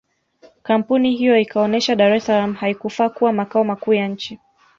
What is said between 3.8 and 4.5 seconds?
ya nchi